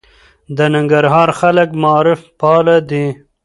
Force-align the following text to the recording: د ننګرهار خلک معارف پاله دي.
د 0.55 0.57
ننګرهار 0.73 1.29
خلک 1.39 1.69
معارف 1.81 2.21
پاله 2.39 2.77
دي. 2.89 3.05